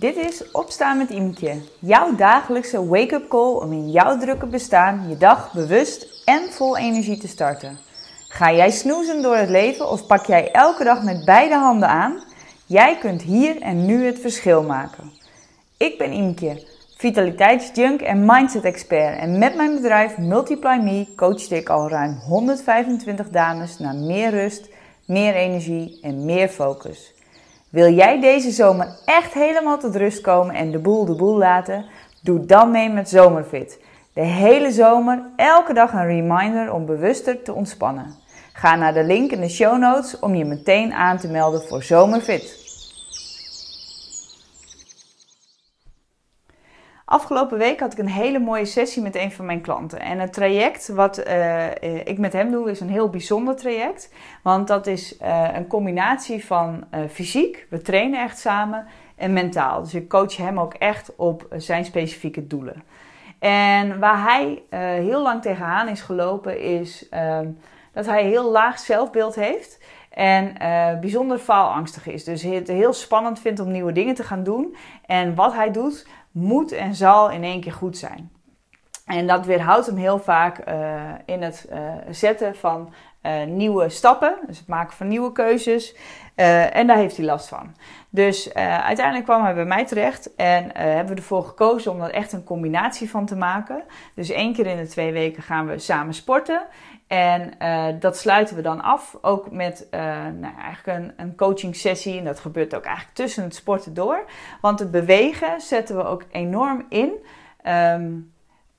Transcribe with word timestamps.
Dit 0.00 0.16
is 0.16 0.50
Opstaan 0.50 0.98
met 0.98 1.10
Imke, 1.10 1.60
jouw 1.78 2.14
dagelijkse 2.14 2.86
wake-up 2.86 3.28
call 3.28 3.52
om 3.52 3.72
in 3.72 3.90
jouw 3.90 4.18
drukke 4.18 4.46
bestaan 4.46 5.08
je 5.08 5.16
dag 5.16 5.52
bewust 5.52 6.22
en 6.24 6.52
vol 6.52 6.76
energie 6.76 7.18
te 7.18 7.28
starten. 7.28 7.78
Ga 8.28 8.52
jij 8.52 8.70
snoezen 8.70 9.22
door 9.22 9.36
het 9.36 9.48
leven 9.48 9.90
of 9.90 10.06
pak 10.06 10.26
jij 10.26 10.50
elke 10.52 10.84
dag 10.84 11.02
met 11.02 11.24
beide 11.24 11.54
handen 11.54 11.88
aan? 11.88 12.22
Jij 12.66 12.98
kunt 12.98 13.22
hier 13.22 13.60
en 13.60 13.86
nu 13.86 14.04
het 14.04 14.18
verschil 14.18 14.62
maken. 14.62 15.12
Ik 15.76 15.98
ben 15.98 16.12
Imke, 16.12 16.66
vitaliteitsjunk 16.96 18.00
en 18.00 18.24
mindset 18.24 18.64
expert 18.64 19.18
en 19.18 19.38
met 19.38 19.54
mijn 19.54 19.74
bedrijf 19.74 20.18
Multiply 20.18 20.78
Me 20.82 21.06
coach 21.16 21.50
ik 21.50 21.68
al 21.68 21.88
ruim 21.88 22.14
125 22.14 23.28
dames 23.28 23.78
naar 23.78 23.94
meer 23.94 24.30
rust, 24.30 24.68
meer 25.04 25.34
energie 25.34 25.98
en 26.02 26.24
meer 26.24 26.48
focus. 26.48 27.18
Wil 27.70 27.92
jij 27.92 28.20
deze 28.20 28.50
zomer 28.50 28.88
echt 29.04 29.32
helemaal 29.32 29.78
tot 29.78 29.96
rust 29.96 30.20
komen 30.20 30.54
en 30.54 30.70
de 30.70 30.78
boel 30.78 31.04
de 31.04 31.14
boel 31.14 31.36
laten? 31.36 31.84
Doe 32.22 32.46
dan 32.46 32.70
mee 32.70 32.88
met 32.88 33.08
Zomerfit. 33.08 33.78
De 34.12 34.20
hele 34.20 34.72
zomer, 34.72 35.22
elke 35.36 35.72
dag 35.72 35.92
een 35.92 36.06
reminder 36.06 36.72
om 36.72 36.86
bewuster 36.86 37.42
te 37.42 37.52
ontspannen. 37.52 38.14
Ga 38.52 38.76
naar 38.76 38.94
de 38.94 39.04
link 39.04 39.30
in 39.30 39.40
de 39.40 39.48
show 39.48 39.78
notes 39.78 40.18
om 40.18 40.34
je 40.34 40.44
meteen 40.44 40.92
aan 40.92 41.18
te 41.18 41.28
melden 41.28 41.62
voor 41.62 41.82
Zomerfit. 41.82 42.59
Afgelopen 47.10 47.58
week 47.58 47.80
had 47.80 47.92
ik 47.92 47.98
een 47.98 48.08
hele 48.08 48.38
mooie 48.38 48.64
sessie 48.64 49.02
met 49.02 49.14
een 49.14 49.32
van 49.32 49.44
mijn 49.44 49.60
klanten. 49.60 50.00
En 50.00 50.18
het 50.18 50.32
traject 50.32 50.88
wat 50.88 51.26
uh, 51.26 51.66
ik 52.04 52.18
met 52.18 52.32
hem 52.32 52.50
doe 52.50 52.70
is 52.70 52.80
een 52.80 52.88
heel 52.88 53.10
bijzonder 53.10 53.56
traject. 53.56 54.12
Want 54.42 54.66
dat 54.68 54.86
is 54.86 55.16
uh, 55.22 55.48
een 55.54 55.66
combinatie 55.66 56.44
van 56.44 56.84
fysiek, 57.10 57.66
we 57.70 57.82
trainen 57.82 58.22
echt 58.22 58.38
samen, 58.38 58.86
en 59.16 59.32
mentaal. 59.32 59.82
Dus 59.82 59.94
ik 59.94 60.08
coach 60.08 60.36
hem 60.36 60.60
ook 60.60 60.74
echt 60.74 61.16
op 61.16 61.46
zijn 61.56 61.84
specifieke 61.84 62.46
doelen. 62.46 62.82
En 63.38 63.98
waar 63.98 64.22
hij 64.22 64.62
heel 65.02 65.22
lang 65.22 65.42
tegenaan 65.42 65.88
is 65.88 66.00
gelopen 66.00 66.60
is 66.60 67.08
ehm, 67.08 67.48
dat 67.92 68.06
hij 68.06 68.24
heel 68.24 68.50
laag 68.50 68.78
zelfbeeld 68.78 69.34
heeft. 69.34 69.78
En 70.10 70.54
bijzonder 71.00 71.38
faalangstig 71.38 72.06
is. 72.06 72.24
Dus 72.24 72.42
het 72.42 72.68
heel 72.68 72.92
spannend 72.92 73.40
vindt 73.40 73.60
om 73.60 73.70
nieuwe 73.70 73.92
dingen 73.92 74.14
te 74.14 74.24
gaan 74.24 74.42
doen. 74.42 74.76
En 75.06 75.34
wat 75.34 75.54
hij 75.54 75.70
doet, 75.70 76.06
moet 76.32 76.72
en 76.72 76.94
zal 76.94 77.30
in 77.30 77.44
één 77.44 77.60
keer 77.60 77.72
goed 77.72 77.98
zijn. 77.98 78.30
En 79.04 79.26
dat 79.26 79.46
weerhoudt 79.46 79.86
hem 79.86 79.96
heel 79.96 80.18
vaak 80.18 80.68
uh, 80.68 81.10
in 81.24 81.42
het 81.42 81.68
uh, 81.72 81.94
zetten 82.10 82.56
van 82.56 82.92
uh, 83.22 83.44
nieuwe 83.44 83.88
stappen, 83.88 84.38
dus 84.46 84.58
het 84.58 84.66
maken 84.66 84.96
van 84.96 85.08
nieuwe 85.08 85.32
keuzes. 85.32 85.94
en 86.72 86.86
daar 86.86 86.96
heeft 86.96 87.16
hij 87.16 87.26
last 87.26 87.48
van. 87.48 87.74
Dus 88.10 88.54
uiteindelijk 88.54 89.24
kwam 89.24 89.42
hij 89.42 89.54
bij 89.54 89.64
mij 89.64 89.86
terecht 89.86 90.34
en 90.34 90.70
hebben 90.76 91.14
we 91.14 91.20
ervoor 91.20 91.44
gekozen 91.44 91.92
om 91.92 92.00
er 92.00 92.10
echt 92.10 92.32
een 92.32 92.44
combinatie 92.44 93.10
van 93.10 93.26
te 93.26 93.36
maken. 93.36 93.82
Dus 94.14 94.30
één 94.30 94.52
keer 94.52 94.66
in 94.66 94.76
de 94.76 94.86
twee 94.86 95.12
weken 95.12 95.42
gaan 95.42 95.66
we 95.66 95.78
samen 95.78 96.14
sporten. 96.14 96.62
En 97.06 97.52
dat 97.98 98.16
sluiten 98.16 98.56
we 98.56 98.62
dan 98.62 98.80
af, 98.80 99.18
ook 99.20 99.50
met 99.50 99.86
nou, 100.40 100.54
eigenlijk 100.62 100.98
een, 100.98 101.12
een 101.16 101.36
coaching 101.36 101.76
sessie. 101.76 102.18
En 102.18 102.24
dat 102.24 102.40
gebeurt 102.40 102.74
ook 102.74 102.84
eigenlijk 102.84 103.16
tussen 103.16 103.44
het 103.44 103.54
sporten 103.54 103.94
door. 103.94 104.24
Want 104.60 104.78
het 104.78 104.90
bewegen 104.90 105.60
zetten 105.60 105.96
we 105.96 106.04
ook 106.04 106.24
enorm 106.30 106.86
in 106.88 107.12
um, 107.66 108.32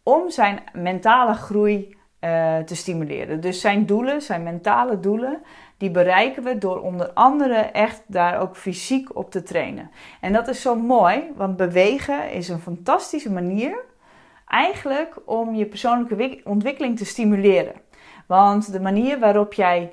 om 0.04 0.30
zijn 0.30 0.60
mentale 0.74 1.34
groei 1.34 1.98
uh, 2.22 2.58
te 2.58 2.76
stimuleren. 2.76 3.42
Dus 3.42 3.62
zijn 3.62 3.86
doelen, 3.86 4.22
zijn 4.22 4.44
mentale 4.44 5.00
doelen, 5.00 5.42
die 5.78 5.92
bereiken 5.92 6.44
we 6.44 6.58
door 6.58 6.82
onder 6.82 7.12
andere 7.14 7.56
echt 7.56 8.04
daar 8.08 8.40
ook 8.40 8.56
fysiek 8.56 9.16
op 9.16 9.32
te 9.32 9.44
trainen. 9.44 9.92
En 10.22 10.34
dat 10.34 10.48
is 10.48 10.62
zo 10.62 10.76
mooi, 10.76 11.32
want 11.36 11.58
bewegen 11.58 12.32
is 12.32 12.50
een 12.50 12.60
fantastische 12.60 13.32
manier 13.32 13.80
eigenlijk 14.48 15.16
om 15.26 15.56
je 15.56 15.66
persoonlijke 15.66 16.42
ontwikkeling 16.44 16.98
te 16.98 17.06
stimuleren. 17.06 17.74
Want 18.28 18.72
de 18.72 18.80
manier 18.80 19.20
waarop 19.20 19.54
jij 19.54 19.92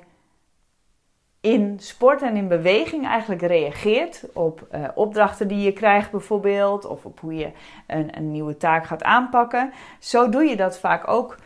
in 1.41 1.79
sport 1.79 2.21
en 2.21 2.35
in 2.35 2.47
beweging 2.47 3.07
eigenlijk 3.07 3.41
reageert 3.41 4.23
op 4.33 4.67
uh, 4.71 4.87
opdrachten 4.95 5.47
die 5.47 5.59
je 5.59 5.73
krijgt 5.73 6.11
bijvoorbeeld, 6.11 6.85
of 6.85 7.05
op 7.05 7.19
hoe 7.19 7.35
je 7.35 7.51
een, 7.87 8.17
een 8.17 8.31
nieuwe 8.31 8.57
taak 8.57 8.85
gaat 8.85 9.03
aanpakken, 9.03 9.71
zo 9.99 10.29
doe 10.29 10.43
je 10.43 10.55
dat 10.55 10.79
vaak 10.79 11.07
ook 11.07 11.37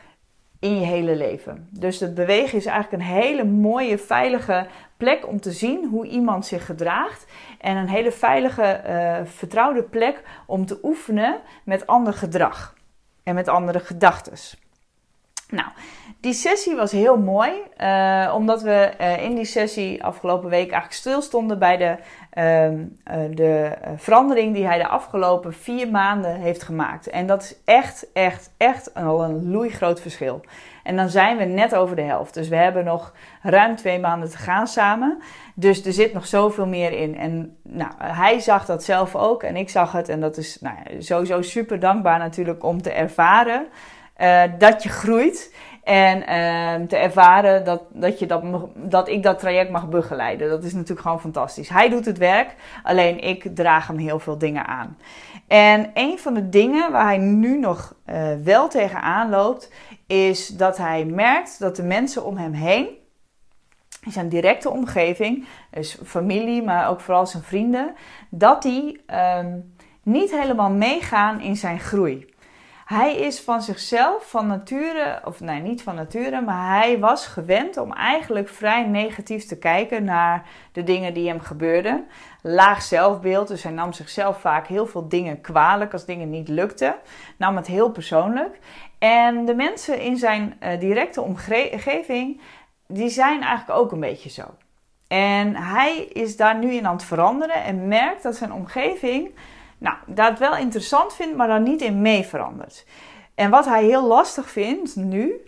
in 0.64 0.80
je 0.80 0.86
hele 0.86 1.16
leven. 1.16 1.68
Dus 1.72 2.00
het 2.00 2.14
bewegen 2.14 2.58
is 2.58 2.66
eigenlijk 2.66 3.04
een 3.04 3.10
hele 3.10 3.44
mooie, 3.44 3.98
veilige 3.98 4.68
plek 4.98 5.28
om 5.28 5.40
te 5.40 5.52
zien 5.52 5.88
hoe 5.90 6.08
iemand 6.08 6.46
zich 6.46 6.66
gedraagt. 6.66 7.26
En 7.60 7.78
een 7.78 7.90
hele 7.90 8.12
veilige, 8.12 8.82
uh, 8.88 9.26
vertrouwde 9.26 9.84
plek 9.84 10.22
om 10.46 10.66
te 10.66 10.80
oefenen 10.84 11.40
met 11.64 11.88
ander 11.88 12.14
gedrag 12.14 12.74
en 13.24 13.36
met 13.36 13.48
andere 13.48 13.80
gedachten. 13.80 14.34
Nou, 15.54 15.68
die 16.20 16.34
sessie 16.34 16.76
was 16.76 16.92
heel 16.92 17.18
mooi, 17.18 17.52
uh, 17.78 18.34
omdat 18.36 18.62
we 18.62 18.92
uh, 19.02 19.24
in 19.24 19.36
die 19.36 19.46
sessie 19.46 20.04
afgelopen 20.04 20.50
week 20.50 20.72
eigenlijk 20.72 20.94
stilstonden 20.94 21.60
bij 21.60 21.78
de, 21.78 21.96
uh, 22.34 23.36
de 23.36 23.72
verandering 23.96 24.54
die 24.54 24.66
hij 24.66 24.78
de 24.78 24.88
afgelopen 24.88 25.54
vier 25.54 25.92
maanden 25.92 26.36
heeft 26.36 26.64
gemaakt. 26.64 27.10
En 27.10 27.28
dat 27.28 27.42
is 27.44 27.56
echt, 27.66 28.08
echt, 28.14 28.54
echt 28.58 28.94
al 28.94 29.24
een 29.24 29.52
loeigroot 29.52 30.02
verschil. 30.02 30.42
En 30.84 30.96
dan 30.96 31.10
zijn 31.10 31.38
we 31.38 31.44
net 31.44 31.76
over 31.76 31.96
de 31.96 32.02
helft. 32.02 32.34
Dus 32.34 32.48
we 32.48 32.56
hebben 32.56 32.86
nog 32.86 33.14
ruim 33.42 33.76
twee 33.76 34.00
maanden 34.00 34.30
te 34.30 34.38
gaan 34.38 34.68
samen. 34.68 35.22
Dus 35.56 35.86
er 35.86 35.94
zit 35.94 36.14
nog 36.14 36.28
zoveel 36.28 36.68
meer 36.68 36.92
in. 36.92 37.18
En 37.18 37.58
nou, 37.64 37.92
hij 37.98 38.40
zag 38.40 38.66
dat 38.66 38.84
zelf 38.84 39.16
ook 39.16 39.44
en 39.44 39.56
ik 39.56 39.70
zag 39.70 39.92
het. 39.92 40.10
En 40.10 40.20
dat 40.20 40.38
is 40.38 40.58
nou, 40.62 40.76
sowieso 41.00 41.42
super 41.42 41.80
dankbaar 41.80 42.20
natuurlijk 42.20 42.64
om 42.64 42.82
te 42.82 42.92
ervaren 42.92 43.68
dat 44.58 44.84
je 44.84 44.90
groeit. 44.90 45.52
En 45.84 46.18
uh, 46.18 46.88
te 46.88 46.98
ervaren 46.98 47.66
dat, 47.66 47.82
dat, 47.90 48.20
je 48.20 48.26
dat, 48.26 48.44
dat 48.76 49.08
ik 49.08 49.24
dat 49.24 49.40
traject 49.40 49.72
mag 49.72 49.90
begeleiden. 49.90 50.50
Dat 50.50 50.64
is 50.64 50.74
natuurlijk 50.74 51.02
gewoon 51.02 51.22
fantastisch. 51.22 51.70
Hij 51.70 51.90
doet 51.90 52.06
het 52.06 52.18
werk, 52.18 52.56
alleen 52.84 53.20
ik 53.20 53.56
draag 53.56 53.88
hem 53.88 53.98
heel 53.98 54.20
veel 54.20 54.38
dingen 54.38 54.68
aan. 54.68 54.98
En 55.48 55.92
een 55.94 56.20
van 56.20 56.34
de 56.34 56.50
dingen 56.50 56.92
waar 56.92 57.06
hij 57.06 57.18
nu 57.18 57.60
nog 57.60 57.96
uh, 58.06 58.34
wel 58.44 58.68
tegenaan 58.68 59.30
loopt, 59.30 59.72
is 60.08 60.48
dat 60.48 60.78
hij 60.78 61.06
merkt 61.06 61.60
dat 61.60 61.76
de 61.76 61.84
mensen 61.84 62.26
om 62.26 62.38
hem 62.38 62.54
heen, 62.54 62.88
in 64.06 64.12
zijn 64.12 64.30
directe 64.30 64.70
omgeving, 64.70 65.46
dus 65.72 65.98
familie, 66.06 66.64
maar 66.64 66.90
ook 66.90 67.00
vooral 67.00 67.28
zijn 67.28 67.44
vrienden, 67.44 67.94
dat 68.30 68.62
die 68.62 69.02
um, 69.40 69.74
niet 70.04 70.32
helemaal 70.32 70.72
meegaan 70.72 71.42
in 71.42 71.56
zijn 71.56 71.80
groei. 71.80 72.33
Hij 72.86 73.16
is 73.16 73.42
van 73.42 73.62
zichzelf, 73.62 74.30
van 74.30 74.48
nature, 74.48 75.22
of 75.26 75.40
nee, 75.40 75.62
niet 75.62 75.84
van 75.84 75.96
nature, 75.96 76.42
maar 76.42 76.80
hij 76.80 77.00
was 77.00 77.28
gewend 77.28 77.78
om 77.78 77.94
eigenlijk 77.94 78.50
vrij 78.50 78.84
negatief 78.84 79.46
te 79.46 79.58
kijken 79.58 80.04
naar 80.04 80.46
de 80.72 80.84
dingen 80.84 81.14
die 81.14 81.28
hem 81.28 81.40
gebeurden. 81.40 82.08
Laag 82.42 82.82
zelfbeeld, 82.82 83.48
dus 83.48 83.64
hij 83.64 83.72
nam 83.72 83.94
zichzelf 83.94 84.40
vaak 84.40 84.68
heel 84.68 84.86
veel 84.86 85.08
dingen 85.08 85.42
kwalijk 85.42 85.94
als 85.94 86.06
dingen 86.06 86.30
niet 86.30 86.48
lukten. 86.48 86.96
Nam 87.38 87.56
het 87.56 87.68
heel 87.68 87.92
persoonlijk. 87.92 88.60
En 89.00 89.46
de 89.46 89.56
mensen 89.56 90.00
in 90.00 90.18
zijn 90.18 90.58
uh, 90.64 90.80
directe 90.80 91.22
omgeving, 91.22 92.42
die 92.88 93.10
zijn 93.10 93.42
eigenlijk 93.42 93.80
ook 93.80 93.92
een 93.92 94.00
beetje 94.00 94.30
zo. 94.30 94.44
En 95.08 95.56
hij 95.56 95.98
is 95.98 96.38
daar 96.38 96.58
nu 96.58 96.72
in 96.72 96.88
aan 96.88 96.96
het 96.96 97.04
veranderen 97.04 97.64
en 97.64 97.88
merkt 97.88 98.24
dat 98.24 98.36
zijn 98.36 98.54
omgeving 98.54 99.32
nou, 99.84 99.98
dat 100.08 100.40
wel 100.40 100.58
interessant 100.58 101.14
vindt, 101.14 101.36
maar 101.36 101.48
dan 101.48 101.64
niet 101.64 101.82
in 101.82 102.02
mee 102.02 102.24
verandert. 102.26 102.86
En 103.36 103.50
wat 103.50 103.66
hij 103.66 103.84
heel 103.84 104.08
lastig 104.08 104.50
vindt 104.50 104.96
nu, 104.96 105.42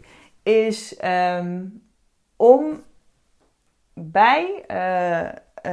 is 0.44 1.00
um, 1.04 1.84
om 2.36 2.84
bij 3.94 4.64
uh, 4.68 5.22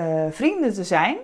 uh, 0.01 0.31
vrienden 0.31 0.73
te 0.73 0.85
zijn, 0.85 1.17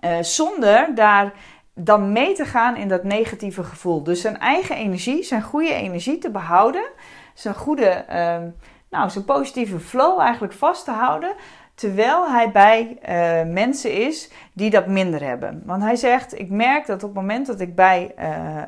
uh, 0.00 0.18
zonder 0.20 0.94
daar 0.94 1.32
dan 1.74 2.12
mee 2.12 2.34
te 2.34 2.44
gaan 2.44 2.76
in 2.76 2.88
dat 2.88 3.04
negatieve 3.04 3.64
gevoel. 3.64 4.02
Dus 4.02 4.20
zijn 4.20 4.38
eigen 4.38 4.76
energie, 4.76 5.22
zijn 5.22 5.42
goede 5.42 5.72
energie 5.72 6.18
te 6.18 6.30
behouden, 6.30 6.90
zijn 7.34 7.54
goede, 7.54 8.04
um, 8.10 8.56
nou, 8.90 9.10
zijn 9.10 9.24
positieve 9.24 9.78
flow 9.78 10.20
eigenlijk 10.20 10.52
vast 10.52 10.84
te 10.84 10.90
houden, 10.90 11.34
Terwijl 11.78 12.30
hij 12.30 12.50
bij 12.50 12.98
uh, 13.08 13.52
mensen 13.52 13.92
is 13.92 14.30
die 14.52 14.70
dat 14.70 14.86
minder 14.86 15.22
hebben. 15.22 15.62
Want 15.64 15.82
hij 15.82 15.96
zegt: 15.96 16.38
Ik 16.38 16.50
merk 16.50 16.86
dat 16.86 17.02
op 17.02 17.08
het 17.08 17.18
moment 17.18 17.46
dat 17.46 17.60
ik 17.60 17.74
bij 17.74 18.12
uh, 18.18 18.26
uh, 18.26 18.62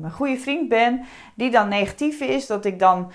mijn 0.00 0.12
goede 0.12 0.36
vriend 0.36 0.68
ben, 0.68 1.04
die 1.34 1.50
dan 1.50 1.68
negatief 1.68 2.20
is, 2.20 2.46
dat 2.46 2.64
ik 2.64 2.78
dan 2.78 3.12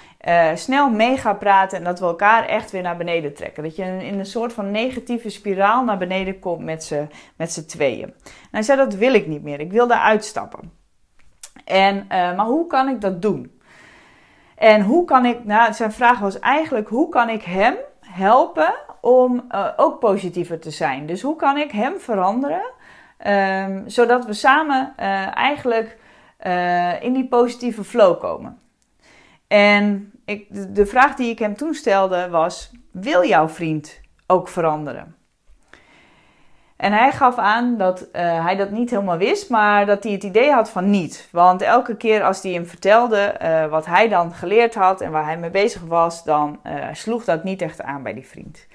snel 0.55 0.89
mee 0.89 1.17
ga 1.17 1.33
praten 1.33 1.77
en 1.77 1.83
dat 1.83 1.99
we 1.99 2.05
elkaar 2.05 2.45
echt 2.45 2.71
weer 2.71 2.81
naar 2.81 2.97
beneden 2.97 3.33
trekken. 3.33 3.63
Dat 3.63 3.75
je 3.75 3.83
in 3.83 4.19
een 4.19 4.25
soort 4.25 4.53
van 4.53 4.71
negatieve 4.71 5.29
spiraal 5.29 5.83
naar 5.83 5.97
beneden 5.97 6.39
komt 6.39 6.63
met 6.63 6.83
z'n 6.83 7.09
met 7.35 7.69
tweeën. 7.69 8.03
En 8.03 8.13
hij 8.51 8.61
zei: 8.61 8.77
Dat 8.77 8.93
wil 8.95 9.13
ik 9.13 9.27
niet 9.27 9.43
meer. 9.43 9.59
Ik 9.59 9.71
wil 9.71 9.87
daar 9.87 10.01
uitstappen. 10.01 10.71
En, 11.65 12.05
maar 12.07 12.45
hoe 12.45 12.67
kan 12.67 12.89
ik 12.89 13.01
dat 13.01 13.21
doen? 13.21 13.59
En 14.55 14.81
hoe 14.81 15.05
kan 15.05 15.25
ik, 15.25 15.43
nou, 15.43 15.73
zijn 15.73 15.91
vraag 15.91 16.19
was 16.19 16.39
eigenlijk: 16.39 16.87
hoe 16.87 17.09
kan 17.09 17.29
ik 17.29 17.43
hem 17.43 17.75
helpen 18.17 18.73
om 19.01 19.45
uh, 19.51 19.67
ook 19.75 19.99
positiever 19.99 20.59
te 20.59 20.71
zijn. 20.71 21.05
Dus 21.05 21.21
hoe 21.21 21.35
kan 21.35 21.57
ik 21.57 21.71
hem 21.71 21.99
veranderen 21.99 22.75
Ehm, 23.17 23.87
zodat 23.87 24.25
we 24.25 24.33
samen 24.33 24.93
eh, 24.95 25.35
eigenlijk 25.35 25.97
eh, 26.37 27.01
in 27.01 27.13
die 27.13 27.27
positieve 27.27 27.83
flow 27.83 28.19
komen. 28.19 28.59
En 29.47 30.11
ik, 30.25 30.75
de 30.75 30.85
vraag 30.85 31.15
die 31.15 31.29
ik 31.29 31.39
hem 31.39 31.55
toen 31.55 31.73
stelde 31.73 32.29
was: 32.29 32.71
Wil 32.91 33.25
jouw 33.25 33.49
vriend 33.49 34.01
ook 34.27 34.47
veranderen? 34.47 35.15
En 36.77 36.91
hij 36.91 37.11
gaf 37.11 37.37
aan 37.37 37.77
dat 37.77 38.01
uh, 38.01 38.43
hij 38.45 38.55
dat 38.55 38.69
niet 38.69 38.89
helemaal 38.89 39.17
wist, 39.17 39.49
maar 39.49 39.85
dat 39.85 40.03
hij 40.03 40.11
het 40.11 40.23
idee 40.23 40.51
had 40.51 40.69
van 40.69 40.89
niet. 40.89 41.27
Want 41.31 41.61
elke 41.61 41.95
keer 41.95 42.23
als 42.23 42.41
hij 42.41 42.51
hem 42.51 42.65
vertelde 42.65 43.35
uh, 43.41 43.65
wat 43.65 43.85
hij 43.85 44.07
dan 44.07 44.33
geleerd 44.33 44.75
had 44.75 45.01
en 45.01 45.11
waar 45.11 45.25
hij 45.25 45.37
mee 45.37 45.49
bezig 45.49 45.81
was, 45.81 46.23
dan 46.23 46.59
uh, 46.65 46.85
sloeg 46.91 47.23
dat 47.23 47.43
niet 47.43 47.61
echt 47.61 47.81
aan 47.81 48.03
bij 48.03 48.13
die 48.13 48.27
vriend. 48.27 48.67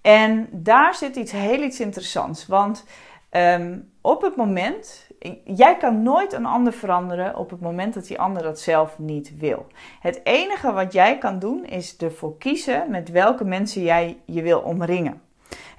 En 0.00 0.48
daar 0.50 0.94
zit 0.94 1.16
iets 1.16 1.32
heel 1.32 1.62
iets 1.62 1.80
interessants. 1.80 2.46
Want 2.46 2.84
um, 3.30 3.90
op 4.00 4.22
het 4.22 4.36
moment, 4.36 5.08
jij 5.44 5.76
kan 5.76 6.02
nooit 6.02 6.32
een 6.32 6.46
ander 6.46 6.72
veranderen 6.72 7.36
op 7.36 7.50
het 7.50 7.60
moment 7.60 7.94
dat 7.94 8.06
die 8.06 8.20
ander 8.20 8.42
dat 8.42 8.60
zelf 8.60 8.98
niet 8.98 9.38
wil. 9.38 9.66
Het 10.00 10.20
enige 10.24 10.72
wat 10.72 10.92
jij 10.92 11.18
kan 11.18 11.38
doen 11.38 11.64
is 11.64 11.96
ervoor 11.96 12.38
kiezen 12.38 12.90
met 12.90 13.10
welke 13.10 13.44
mensen 13.44 13.82
jij 13.82 14.18
je 14.24 14.42
wil 14.42 14.60
omringen. 14.60 15.20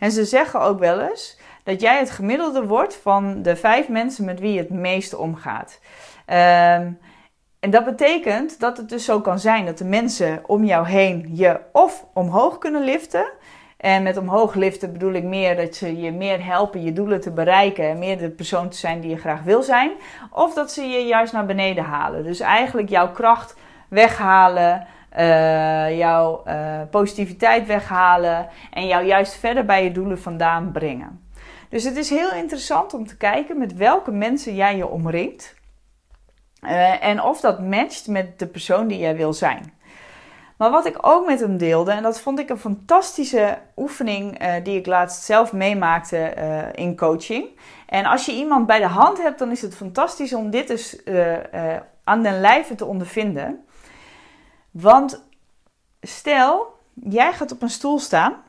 En 0.01 0.11
ze 0.11 0.25
zeggen 0.25 0.61
ook 0.61 0.79
wel 0.79 0.99
eens 0.99 1.39
dat 1.63 1.81
jij 1.81 1.99
het 1.99 2.11
gemiddelde 2.11 2.65
wordt 2.65 2.95
van 2.95 3.41
de 3.41 3.55
vijf 3.55 3.87
mensen 3.87 4.25
met 4.25 4.39
wie 4.39 4.53
je 4.53 4.59
het 4.59 4.69
meest 4.69 5.15
omgaat. 5.15 5.79
Um, 6.27 6.99
en 7.59 7.69
dat 7.69 7.85
betekent 7.85 8.59
dat 8.59 8.77
het 8.77 8.89
dus 8.89 9.05
zo 9.05 9.21
kan 9.21 9.39
zijn 9.39 9.65
dat 9.65 9.77
de 9.77 9.85
mensen 9.85 10.41
om 10.45 10.63
jou 10.63 10.87
heen 10.87 11.29
je 11.33 11.59
of 11.71 12.05
omhoog 12.13 12.57
kunnen 12.57 12.83
liften. 12.83 13.31
En 13.77 14.03
met 14.03 14.17
omhoog 14.17 14.53
liften 14.53 14.91
bedoel 14.91 15.13
ik 15.13 15.23
meer 15.23 15.55
dat 15.55 15.75
ze 15.75 16.01
je 16.01 16.11
meer 16.11 16.45
helpen 16.45 16.83
je 16.83 16.93
doelen 16.93 17.21
te 17.21 17.31
bereiken 17.31 17.89
en 17.89 17.99
meer 17.99 18.17
de 18.17 18.29
persoon 18.29 18.69
te 18.69 18.77
zijn 18.77 19.01
die 19.01 19.09
je 19.09 19.17
graag 19.17 19.43
wil 19.43 19.63
zijn. 19.63 19.91
Of 20.31 20.53
dat 20.53 20.71
ze 20.71 20.81
je 20.81 21.05
juist 21.05 21.33
naar 21.33 21.45
beneden 21.45 21.83
halen. 21.83 22.23
Dus 22.23 22.39
eigenlijk 22.39 22.89
jouw 22.89 23.11
kracht 23.11 23.55
weghalen, 23.89 24.87
uh, 25.17 25.97
jouw 25.97 26.43
uh, 26.47 26.81
positiviteit 26.89 27.67
weghalen 27.67 28.49
en 28.73 28.87
jou 28.87 29.05
juist 29.05 29.33
verder 29.33 29.65
bij 29.65 29.83
je 29.83 29.91
doelen 29.91 30.19
vandaan 30.19 30.71
brengen. 30.71 31.29
Dus 31.69 31.83
het 31.83 31.97
is 31.97 32.09
heel 32.09 32.31
interessant 32.31 32.93
om 32.93 33.07
te 33.07 33.17
kijken 33.17 33.57
met 33.57 33.75
welke 33.75 34.11
mensen 34.11 34.55
jij 34.55 34.75
je 34.75 34.87
omringt. 34.87 35.55
Uh, 36.61 37.03
en 37.03 37.21
of 37.21 37.39
dat 37.39 37.61
matcht 37.61 38.07
met 38.07 38.39
de 38.39 38.47
persoon 38.47 38.87
die 38.87 38.99
jij 38.99 39.15
wil 39.15 39.33
zijn. 39.33 39.73
Maar 40.57 40.71
wat 40.71 40.85
ik 40.85 40.97
ook 41.01 41.25
met 41.25 41.39
hem 41.39 41.57
deelde, 41.57 41.91
en 41.91 42.03
dat 42.03 42.21
vond 42.21 42.39
ik 42.39 42.49
een 42.49 42.57
fantastische 42.57 43.57
oefening 43.75 44.37
die 44.63 44.77
ik 44.77 44.85
laatst 44.85 45.23
zelf 45.23 45.53
meemaakte 45.53 46.33
in 46.75 46.97
coaching. 46.97 47.45
En 47.87 48.05
als 48.05 48.25
je 48.25 48.31
iemand 48.31 48.67
bij 48.67 48.79
de 48.79 48.87
hand 48.87 49.21
hebt, 49.21 49.39
dan 49.39 49.51
is 49.51 49.61
het 49.61 49.75
fantastisch 49.75 50.33
om 50.33 50.49
dit 50.49 50.69
eens 50.69 51.01
aan 52.03 52.23
den 52.23 52.39
lijve 52.39 52.75
te 52.75 52.85
ondervinden. 52.85 53.65
Want 54.71 55.23
stel, 56.01 56.79
jij 56.93 57.33
gaat 57.33 57.51
op 57.51 57.61
een 57.61 57.69
stoel 57.69 57.99
staan 57.99 58.43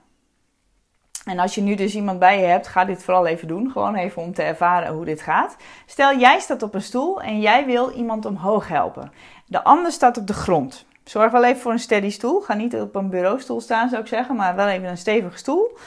en 1.24 1.38
als 1.38 1.54
je 1.54 1.60
nu 1.60 1.74
dus 1.74 1.94
iemand 1.94 2.18
bij 2.18 2.40
je 2.40 2.46
hebt, 2.46 2.68
ga 2.68 2.84
dit 2.84 3.02
vooral 3.02 3.26
even 3.26 3.48
doen. 3.48 3.70
Gewoon 3.70 3.94
even 3.94 4.22
om 4.22 4.34
te 4.34 4.42
ervaren 4.42 4.94
hoe 4.94 5.04
dit 5.04 5.22
gaat. 5.22 5.56
Stel, 5.86 6.18
jij 6.18 6.40
staat 6.40 6.62
op 6.62 6.74
een 6.74 6.82
stoel 6.82 7.22
en 7.22 7.40
jij 7.40 7.66
wil 7.66 7.90
iemand 7.90 8.24
omhoog 8.24 8.68
helpen. 8.68 9.12
De 9.46 9.64
ander 9.64 9.92
staat 9.92 10.16
op 10.16 10.26
de 10.26 10.32
grond. 10.32 10.86
Zorg 11.04 11.32
wel 11.32 11.44
even 11.44 11.60
voor 11.60 11.72
een 11.72 11.78
steady 11.78 12.10
stoel. 12.10 12.40
Ga 12.40 12.54
niet 12.54 12.74
op 12.74 12.94
een 12.94 13.10
bureaustoel 13.10 13.60
staan, 13.60 13.88
zou 13.88 14.02
ik 14.02 14.08
zeggen, 14.08 14.36
maar 14.36 14.56
wel 14.56 14.66
even 14.66 14.88
een 14.88 14.98
stevige 14.98 15.38
stoel. 15.38 15.78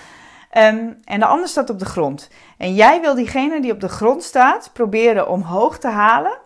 Um, 0.58 1.00
en 1.04 1.20
de 1.20 1.26
ander 1.26 1.48
staat 1.48 1.70
op 1.70 1.80
de 1.80 1.86
grond. 1.86 2.30
En 2.58 2.74
jij 2.74 3.02
wil 3.02 3.16
diegene 3.16 3.62
die 3.62 3.72
op 3.72 3.80
de 3.80 3.90
grond 3.90 4.24
staat 4.24 4.70
proberen 4.74 5.30
omhoog 5.30 5.78
te 5.78 5.88
halen. 5.88 6.38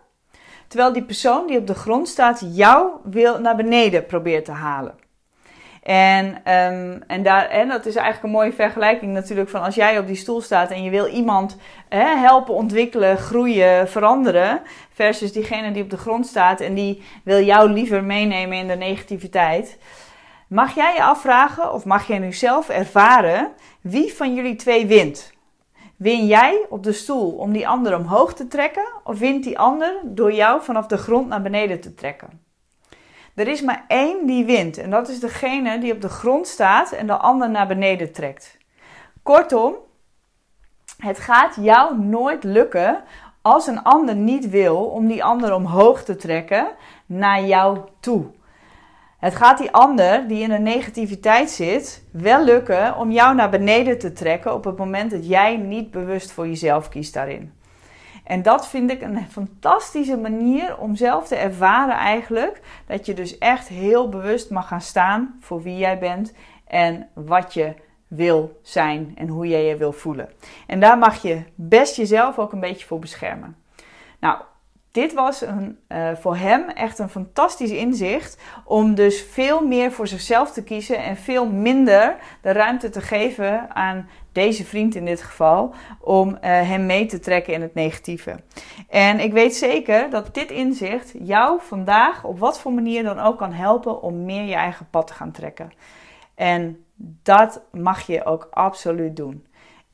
Terwijl 0.70 0.94
die 0.94 1.04
persoon 1.04 1.48
die 1.48 1.58
op 1.58 1.68
de 1.68 1.76
grond 1.76 2.08
staat 2.08 2.46
jou 2.54 2.90
wil 3.04 3.40
naar 3.40 3.56
beneden 3.56 4.06
probeert 4.06 4.46
te 4.46 4.52
halen. 4.52 4.96
En, 5.84 6.26
um, 6.26 7.04
en, 7.08 7.24
daar, 7.24 7.68
dat 7.68 7.86
is 7.86 7.96
eigenlijk 7.96 8.24
een 8.24 8.40
mooie 8.40 8.54
vergelijking 8.54 9.14
natuurlijk 9.14 9.50
van 9.50 9.62
als 9.62 9.76
jij 9.76 10.00
op 10.00 10.08
die 10.08 10.16
stoel 10.16 10.42
staat 10.42 10.72
en 10.72 10.84
je 10.84 10.90
wil 10.90 11.06
iemand 11.08 11.58
hè, 11.90 12.16
helpen 12.18 12.54
ontwikkelen, 12.54 13.18
groeien, 13.18 13.90
veranderen. 13.90 14.62
Versus 14.94 15.34
diegene 15.34 15.72
die 15.72 15.84
op 15.84 15.90
de 15.90 15.98
grond 15.98 16.28
staat 16.28 16.62
en 16.62 16.74
die 16.74 17.04
wil 17.24 17.44
jou 17.44 17.72
liever 17.72 18.04
meenemen 18.04 18.58
in 18.58 18.68
de 18.68 18.76
negativiteit. 18.76 19.78
Mag 20.48 20.76
jij 20.76 20.94
je 20.94 21.04
afvragen 21.04 21.74
of 21.74 21.86
mag 21.86 22.08
jij 22.08 22.20
nu 22.20 22.34
zelf 22.34 22.70
ervaren 22.70 23.52
wie 23.82 24.14
van 24.14 24.34
jullie 24.34 24.56
twee 24.56 24.86
wint? 24.86 25.34
Win 26.00 26.28
jij 26.28 26.66
op 26.70 26.84
de 26.84 26.94
stoel 26.94 27.32
om 27.32 27.52
die 27.52 27.68
ander 27.68 27.96
omhoog 27.96 28.34
te 28.34 28.48
trekken 28.48 28.88
of 29.04 29.20
wint 29.20 29.44
die 29.44 29.60
ander 29.60 30.00
door 30.04 30.34
jou 30.34 30.64
vanaf 30.64 30.86
de 30.88 30.98
grond 30.98 31.28
naar 31.28 31.42
beneden 31.42 31.80
te 31.82 31.94
trekken? 31.94 32.42
Er 33.36 33.48
is 33.48 33.62
maar 33.62 33.86
één 33.88 34.26
die 34.26 34.46
wint 34.46 34.78
en 34.78 34.90
dat 34.90 35.10
is 35.10 35.20
degene 35.20 35.80
die 35.80 35.94
op 35.94 36.02
de 36.02 36.10
grond 36.10 36.48
staat 36.48 36.92
en 36.92 37.08
de 37.08 37.18
ander 37.18 37.50
naar 37.50 37.68
beneden 37.68 38.12
trekt. 38.12 38.58
Kortom, 39.24 39.76
het 40.98 41.20
gaat 41.20 41.58
jou 41.62 42.00
nooit 42.00 42.44
lukken 42.44 43.04
als 43.42 43.68
een 43.68 43.84
ander 43.84 44.16
niet 44.16 44.50
wil 44.50 44.86
om 44.86 45.08
die 45.08 45.24
ander 45.24 45.54
omhoog 45.54 46.04
te 46.04 46.16
trekken 46.16 46.68
naar 47.06 47.44
jou 47.44 47.80
toe. 48.00 48.26
Het 49.20 49.36
gaat 49.36 49.58
die 49.58 49.72
ander 49.72 50.28
die 50.28 50.44
in 50.44 50.52
een 50.52 50.64
negativiteit 50.64 51.50
zit 51.50 52.04
wel 52.12 52.44
lukken 52.44 52.98
om 52.98 53.12
jou 53.12 53.36
naar 53.36 53.50
beneden 53.50 54.00
te 54.00 54.14
trekken 54.14 54.54
op 54.54 54.64
het 54.64 54.78
moment 54.78 55.12
dat 55.12 55.28
jij 55.28 55.58
niet 55.58 55.92
bewust 55.92 56.32
voor 56.32 56.48
jezelf 56.48 56.90
kiest 56.90 57.14
daarin. 57.14 57.54
En 58.24 58.42
dat 58.42 58.68
vind 58.68 58.92
ik 58.92 59.02
een 59.02 59.30
fantastische 59.30 60.18
manier 60.18 60.78
om 60.78 60.96
zelf 60.96 61.28
te 61.28 61.36
ervaren 61.36 61.96
eigenlijk. 61.96 62.62
Dat 62.88 63.06
je 63.06 63.14
dus 63.14 63.38
echt 63.38 63.68
heel 63.68 64.10
bewust 64.10 64.50
mag 64.50 64.68
gaan 64.68 64.82
staan 64.82 65.38
voor 65.40 65.62
wie 65.62 65.78
jij 65.78 66.00
bent 66.00 66.34
en 66.68 67.08
wat 67.14 67.54
je 67.54 67.74
wil 68.08 68.60
zijn 68.64 69.12
en 69.16 69.28
hoe 69.28 69.48
jij 69.48 69.66
je 69.66 69.78
wil 69.78 69.92
voelen. 69.92 70.30
En 70.68 70.80
daar 70.80 70.98
mag 70.98 71.22
je 71.22 71.44
best 71.56 71.96
jezelf 71.96 72.38
ook 72.38 72.52
een 72.52 72.60
beetje 72.60 72.86
voor 72.86 73.00
beschermen. 73.00 73.58
Nou, 74.20 74.42
dit 74.92 75.14
was 75.14 75.42
een, 75.42 75.80
uh, 75.90 76.10
voor 76.16 76.36
hem 76.36 76.70
echt 76.70 77.00
een 77.00 77.10
fantastisch 77.10 77.72
inzicht 77.72 78.42
om 78.66 78.96
dus 78.96 79.22
veel 79.22 79.68
meer 79.68 79.92
voor 79.92 80.08
zichzelf 80.08 80.52
te 80.52 80.64
kiezen 80.64 80.98
en 80.98 81.18
veel 81.18 81.46
minder 81.50 82.16
de 82.42 82.52
ruimte 82.52 82.90
te 82.90 83.02
geven 83.02 83.76
aan 83.76 84.10
deze 84.32 84.66
vriend 84.66 84.96
in 84.96 85.06
dit 85.06 85.22
geval, 85.22 85.74
om 86.00 86.30
uh, 86.30 86.38
hem 86.42 86.86
mee 86.86 87.06
te 87.06 87.20
trekken 87.20 87.54
in 87.54 87.62
het 87.62 87.74
negatieve. 87.74 88.40
En 88.90 89.20
ik 89.20 89.32
weet 89.34 89.56
zeker 89.56 90.10
dat 90.10 90.34
dit 90.34 90.52
inzicht 90.52 91.14
jou 91.20 91.60
vandaag 91.62 92.24
op 92.24 92.40
wat 92.40 92.60
voor 92.60 92.74
manier 92.74 93.04
dan 93.04 93.20
ook 93.20 93.38
kan 93.38 93.54
helpen 93.54 94.02
om 94.02 94.26
meer 94.26 94.44
je 94.44 94.56
eigen 94.56 94.88
pad 94.90 95.08
te 95.08 95.14
gaan 95.14 95.32
trekken. 95.32 95.72
En 96.36 96.84
dat 97.24 97.62
mag 97.72 98.08
je 98.08 98.26
ook 98.26 98.48
absoluut 98.52 99.16
doen. 99.16 99.46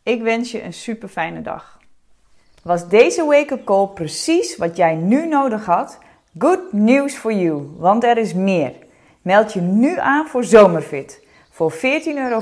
Ik 0.03 0.21
wens 0.21 0.51
je 0.51 0.63
een 0.63 0.73
super 0.73 1.09
fijne 1.09 1.41
dag. 1.41 1.79
Was 2.65 2.87
deze 2.87 3.25
wake-up 3.25 3.65
call 3.65 3.87
precies 3.87 4.57
wat 4.57 4.77
jij 4.77 4.95
nu 4.95 5.27
nodig 5.27 5.65
had? 5.65 5.97
Good 6.37 6.71
news 6.71 7.15
for 7.15 7.33
you, 7.33 7.69
want 7.77 8.03
er 8.03 8.17
is 8.17 8.33
meer. 8.33 8.71
Meld 9.21 9.53
je 9.53 9.61
nu 9.61 9.99
aan 9.99 10.27
voor 10.27 10.43
Zomerfit. 10.43 11.23
Voor 11.49 11.73
14,95 11.73 11.79
euro 12.05 12.41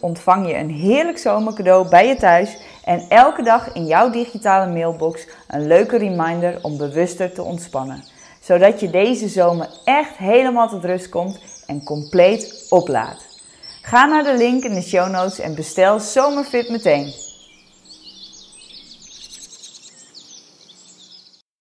ontvang 0.00 0.46
je 0.46 0.54
een 0.54 0.70
heerlijk 0.70 1.18
zomercadeau 1.18 1.88
bij 1.88 2.06
je 2.06 2.16
thuis 2.16 2.58
en 2.84 3.06
elke 3.08 3.42
dag 3.42 3.72
in 3.72 3.86
jouw 3.86 4.10
digitale 4.10 4.72
mailbox 4.72 5.26
een 5.48 5.66
leuke 5.66 5.96
reminder 5.96 6.58
om 6.62 6.76
bewuster 6.76 7.32
te 7.32 7.42
ontspannen. 7.42 8.04
Zodat 8.40 8.80
je 8.80 8.90
deze 8.90 9.28
zomer 9.28 9.68
echt 9.84 10.16
helemaal 10.16 10.68
tot 10.68 10.84
rust 10.84 11.08
komt 11.08 11.40
en 11.66 11.84
compleet 11.84 12.66
oplaadt. 12.68 13.42
Ga 13.82 14.06
naar 14.06 14.24
de 14.24 14.36
link 14.36 14.64
in 14.64 14.74
de 14.74 14.82
show 14.82 15.10
notes 15.10 15.38
en 15.38 15.54
bestel 15.54 16.00
Zomerfit 16.00 16.68
meteen. 16.68 17.23